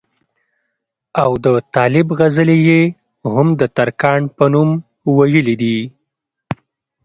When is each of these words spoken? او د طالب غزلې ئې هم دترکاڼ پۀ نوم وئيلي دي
او 1.23 1.31
د 1.45 1.47
طالب 1.75 2.07
غزلې 2.19 2.57
ئې 2.67 2.81
هم 3.33 3.47
دترکاڼ 3.59 4.19
پۀ 4.35 4.45
نوم 4.53 4.69
وئيلي 5.17 5.55
دي 5.61 5.77